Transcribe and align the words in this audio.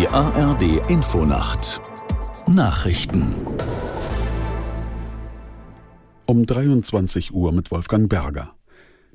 Die 0.00 0.08
ARD 0.08 0.80
Infonacht 0.88 1.78
Nachrichten 2.46 3.34
um 6.24 6.46
23 6.46 7.34
Uhr 7.34 7.52
mit 7.52 7.70
Wolfgang 7.70 8.08
Berger. 8.08 8.54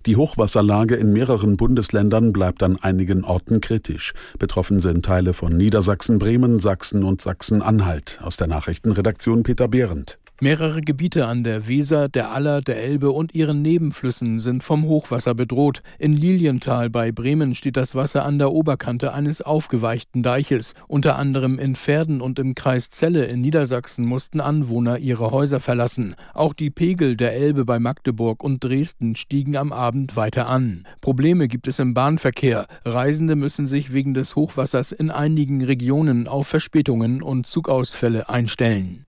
Die 0.05 0.15
Hochwasserlage 0.15 0.93
in 0.93 1.11
mehreren 1.11 1.57
Bundesländern 1.57 2.33
bleibt 2.33 2.61
an 2.61 2.77
einigen 2.77 3.23
Orten 3.23 3.61
kritisch. 3.61 4.13
Betroffen 4.37 4.79
sind 4.79 5.03
Teile 5.03 5.33
von 5.33 5.57
Niedersachsen, 5.57 6.19
Bremen, 6.19 6.59
Sachsen 6.59 7.03
und 7.03 7.19
Sachsen-Anhalt. 7.19 8.19
Aus 8.21 8.37
der 8.37 8.45
Nachrichtenredaktion 8.45 9.41
Peter 9.41 9.67
Behrendt. 9.67 10.19
Mehrere 10.41 10.81
Gebiete 10.81 11.27
an 11.27 11.45
der 11.45 11.65
Weser, 11.65 12.09
der 12.09 12.29
Aller, 12.31 12.61
der 12.61 12.83
Elbe 12.83 13.11
und 13.11 13.33
ihren 13.33 13.61
Nebenflüssen 13.61 14.41
sind 14.41 14.63
vom 14.63 14.83
Hochwasser 14.83 15.33
bedroht. 15.33 15.81
In 15.97 16.11
Lilienthal 16.11 16.89
bei 16.89 17.13
Bremen 17.13 17.55
steht 17.55 17.77
das 17.77 17.95
Wasser 17.95 18.25
an 18.25 18.37
der 18.37 18.51
Oberkante 18.51 19.13
eines 19.13 19.41
aufgeweichten 19.41 20.23
Deiches. 20.23 20.73
Unter 20.89 21.15
anderem 21.15 21.57
in 21.57 21.77
Pferden 21.77 22.19
und 22.19 22.37
im 22.37 22.53
Kreis 22.53 22.89
Celle 22.89 23.23
in 23.23 23.39
Niedersachsen 23.39 24.05
mussten 24.05 24.41
Anwohner 24.41 24.97
ihre 24.97 25.31
Häuser 25.31 25.61
verlassen. 25.61 26.15
Auch 26.33 26.53
die 26.53 26.69
Pegel 26.69 27.15
der 27.15 27.31
Elbe 27.31 27.63
bei 27.63 27.79
Magdeburg 27.79 28.43
und 28.43 28.61
Dresden 28.61 29.15
stiegen 29.15 29.55
am 29.55 29.71
Abend 29.71 30.17
weiter 30.17 30.49
an. 30.49 30.85
Probleme 30.99 31.47
gibt 31.47 31.69
es 31.69 31.79
im 31.79 31.93
Bahnverkehr. 31.93 32.67
Reisende 32.83 33.37
müssen 33.37 33.67
sich 33.67 33.93
wegen 33.93 34.13
des 34.13 34.35
Hochwassers 34.35 34.91
in 34.91 35.11
einigen 35.11 35.63
Regionen 35.63 36.27
auf 36.27 36.47
Verspätungen 36.47 37.21
und 37.21 37.47
Zugausfälle 37.47 38.27
einstellen. 38.27 39.04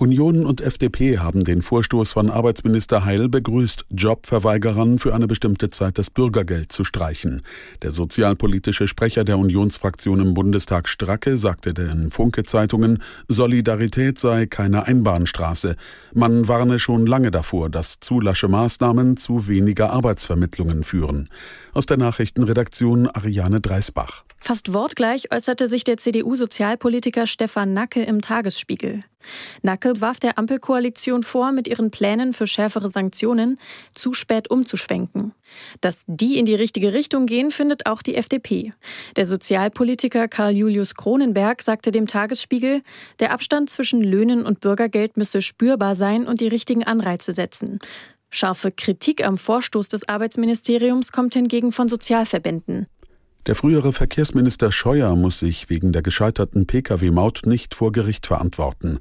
Union 0.00 0.46
und 0.46 0.62
FDP 0.62 1.18
haben 1.18 1.44
den 1.44 1.60
Vorstoß 1.60 2.14
von 2.14 2.30
Arbeitsminister 2.30 3.04
Heil 3.04 3.28
begrüßt, 3.28 3.84
Jobverweigerern 3.90 4.98
für 4.98 5.14
eine 5.14 5.26
bestimmte 5.26 5.68
Zeit 5.68 5.98
das 5.98 6.08
Bürgergeld 6.08 6.72
zu 6.72 6.84
streichen. 6.84 7.42
Der 7.82 7.90
sozialpolitische 7.90 8.88
Sprecher 8.88 9.24
der 9.24 9.36
Unionsfraktion 9.36 10.20
im 10.20 10.32
Bundestag 10.32 10.88
Stracke 10.88 11.36
sagte 11.36 11.74
den 11.74 12.10
Funke-Zeitungen, 12.10 13.02
Solidarität 13.28 14.18
sei 14.18 14.46
keine 14.46 14.86
Einbahnstraße. 14.86 15.76
Man 16.14 16.48
warne 16.48 16.78
schon 16.78 17.06
lange 17.06 17.30
davor, 17.30 17.68
dass 17.68 18.00
zu 18.00 18.20
lasche 18.20 18.48
Maßnahmen 18.48 19.18
zu 19.18 19.48
weniger 19.48 19.90
Arbeitsvermittlungen 19.90 20.82
führen. 20.82 21.28
Aus 21.74 21.84
der 21.84 21.98
Nachrichtenredaktion 21.98 23.06
Ariane 23.06 23.60
Dreisbach. 23.60 24.24
Fast 24.38 24.72
wortgleich 24.72 25.30
äußerte 25.30 25.66
sich 25.66 25.84
der 25.84 25.98
CDU-Sozialpolitiker 25.98 27.26
Stefan 27.26 27.74
Nacke 27.74 28.02
im 28.02 28.22
Tagesspiegel. 28.22 29.04
Nacke 29.62 30.00
warf 30.00 30.18
der 30.18 30.38
Ampelkoalition 30.38 31.22
vor, 31.22 31.52
mit 31.52 31.68
ihren 31.68 31.90
Plänen 31.90 32.32
für 32.32 32.46
schärfere 32.46 32.88
Sanktionen 32.88 33.58
zu 33.92 34.12
spät 34.12 34.50
umzuschwenken. 34.50 35.32
Dass 35.80 36.04
die 36.06 36.38
in 36.38 36.46
die 36.46 36.54
richtige 36.54 36.92
Richtung 36.92 37.26
gehen, 37.26 37.50
findet 37.50 37.86
auch 37.86 38.02
die 38.02 38.14
FDP. 38.14 38.72
Der 39.16 39.26
Sozialpolitiker 39.26 40.28
Karl 40.28 40.56
Julius 40.56 40.94
Kronenberg 40.94 41.62
sagte 41.62 41.90
dem 41.90 42.06
Tagesspiegel, 42.06 42.82
der 43.18 43.32
Abstand 43.32 43.70
zwischen 43.70 44.02
Löhnen 44.02 44.44
und 44.44 44.60
Bürgergeld 44.60 45.16
müsse 45.16 45.42
spürbar 45.42 45.94
sein 45.94 46.26
und 46.26 46.40
die 46.40 46.48
richtigen 46.48 46.84
Anreize 46.84 47.32
setzen. 47.32 47.78
Scharfe 48.30 48.70
Kritik 48.70 49.26
am 49.26 49.36
Vorstoß 49.36 49.88
des 49.88 50.08
Arbeitsministeriums 50.08 51.10
kommt 51.10 51.34
hingegen 51.34 51.72
von 51.72 51.88
Sozialverbänden. 51.88 52.86
Der 53.46 53.54
frühere 53.54 53.94
Verkehrsminister 53.94 54.70
Scheuer 54.70 55.16
muss 55.16 55.38
sich 55.38 55.70
wegen 55.70 55.92
der 55.92 56.02
gescheiterten 56.02 56.66
Pkw-Maut 56.66 57.42
nicht 57.46 57.74
vor 57.74 57.90
Gericht 57.90 58.26
verantworten. 58.26 58.98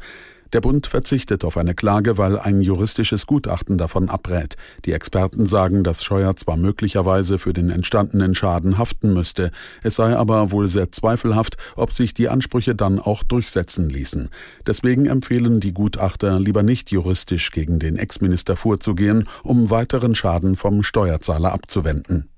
Der 0.54 0.62
Bund 0.62 0.88
verzichtet 0.88 1.44
auf 1.44 1.58
eine 1.58 1.76
Klage, 1.76 2.18
weil 2.18 2.40
ein 2.40 2.62
juristisches 2.62 3.28
Gutachten 3.28 3.78
davon 3.78 4.10
abrät. 4.10 4.56
Die 4.86 4.94
Experten 4.94 5.46
sagen, 5.46 5.84
dass 5.84 6.04
Scheuer 6.04 6.36
zwar 6.38 6.58
möglicherweise 6.58 7.38
für 7.38 7.54
den 7.54 7.70
entstandenen 7.70 8.34
Schaden 8.34 8.78
haften 8.78 9.14
müsste, 9.14 9.52
es 9.84 9.96
sei 9.96 10.16
aber 10.16 10.52
wohl 10.52 10.68
sehr 10.68 10.92
zweifelhaft, 10.92 11.58
ob 11.76 11.92
sich 11.92 12.14
die 12.16 12.30
Ansprüche 12.30 12.74
dann 12.74 13.00
auch 13.00 13.24
durchsetzen 13.24 13.90
ließen. 13.90 14.30
Deswegen 14.66 15.06
empfehlen 15.06 15.60
die 15.60 15.74
Gutachter 15.74 16.40
lieber 16.40 16.64
nicht 16.64 16.92
juristisch 16.92 17.52
gegen 17.52 17.78
den 17.78 17.98
Ex-Minister 17.98 18.56
vorzugehen, 18.56 19.28
um 19.44 19.70
weiteren 19.70 20.16
Schaden 20.16 20.56
vom 20.56 20.82
Steuerzahler 20.82 21.52
abzuwenden. 21.52 22.29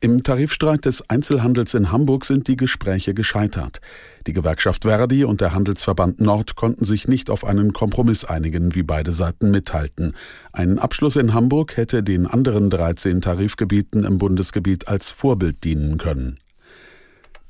Im 0.00 0.22
Tarifstreit 0.22 0.84
des 0.84 1.10
Einzelhandels 1.10 1.74
in 1.74 1.90
Hamburg 1.90 2.24
sind 2.24 2.46
die 2.46 2.54
Gespräche 2.54 3.14
gescheitert. 3.14 3.80
Die 4.28 4.32
Gewerkschaft 4.32 4.84
Verdi 4.84 5.24
und 5.24 5.40
der 5.40 5.54
Handelsverband 5.54 6.20
Nord 6.20 6.54
konnten 6.54 6.84
sich 6.84 7.08
nicht 7.08 7.30
auf 7.30 7.44
einen 7.44 7.72
Kompromiss 7.72 8.24
einigen, 8.24 8.76
wie 8.76 8.84
beide 8.84 9.10
Seiten 9.10 9.50
mitteilten. 9.50 10.14
Ein 10.52 10.78
Abschluss 10.78 11.16
in 11.16 11.34
Hamburg 11.34 11.76
hätte 11.76 12.04
den 12.04 12.28
anderen 12.28 12.70
13 12.70 13.20
Tarifgebieten 13.20 14.04
im 14.04 14.18
Bundesgebiet 14.18 14.86
als 14.86 15.10
Vorbild 15.10 15.64
dienen 15.64 15.98
können. 15.98 16.38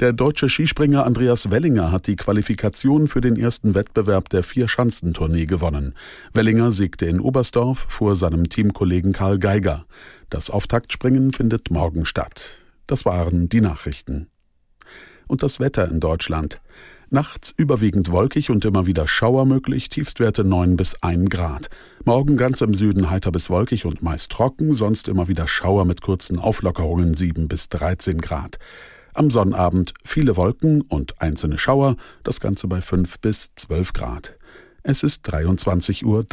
Der 0.01 0.13
deutsche 0.13 0.49
Skispringer 0.49 1.05
Andreas 1.05 1.51
Wellinger 1.51 1.91
hat 1.91 2.07
die 2.07 2.15
Qualifikation 2.15 3.09
für 3.09 3.21
den 3.21 3.35
ersten 3.35 3.75
Wettbewerb 3.75 4.29
der 4.29 4.45
Vier-Schanzentournee 4.45 5.47
gewonnen. 5.47 5.93
Wellinger 6.33 6.71
siegte 6.71 7.07
in 7.07 7.19
Oberstdorf 7.19 7.85
vor 7.89 8.15
seinem 8.15 8.49
Teamkollegen 8.49 9.13
Karl 9.13 9.41
Geiger. 9.41 9.87
Das 10.31 10.51
Auftaktspringen 10.51 11.33
findet 11.33 11.73
morgen 11.73 12.07
statt. 12.07 12.59
Das 12.87 13.07
waren 13.07 13.49
die 13.49 13.61
Nachrichten. 13.61 14.29
Und 15.27 15.43
das 15.43 15.59
Wetter 15.59 15.91
in 15.91 15.99
Deutschland. 15.99 16.61
Nachts 17.11 17.53
überwiegend 17.57 18.13
wolkig 18.13 18.51
und 18.51 18.65
immer 18.65 18.87
wieder 18.87 19.09
Schauer 19.09 19.47
möglich, 19.47 19.89
Tiefstwerte 19.89 20.45
9 20.45 20.77
bis 20.77 21.03
1 21.03 21.29
Grad. 21.29 21.71
Morgen 22.05 22.37
ganz 22.37 22.61
im 22.61 22.75
Süden 22.75 23.11
heiter 23.11 23.33
bis 23.33 23.51
wolkig 23.51 23.85
und 23.85 24.01
meist 24.01 24.31
trocken, 24.31 24.75
sonst 24.75 25.09
immer 25.09 25.27
wieder 25.27 25.49
Schauer 25.49 25.85
mit 25.85 26.03
kurzen 26.03 26.39
Auflockerungen 26.39 27.15
7 27.15 27.49
bis 27.49 27.69
13 27.69 28.21
Grad. 28.21 28.61
Am 29.19 29.31
Sonnabend 29.31 29.95
viele 30.05 30.37
Wolken 30.37 30.81
und 30.81 31.21
einzelne 31.21 31.59
Schauer, 31.59 31.97
das 32.23 32.39
Ganze 32.39 32.69
bei 32.69 32.81
5 32.81 33.19
bis 33.19 33.51
12 33.56 33.93
Grad. 33.93 34.39
Es 34.84 35.03
ist 35.03 35.29
23.03 35.29 36.05
Uhr. 36.05 36.25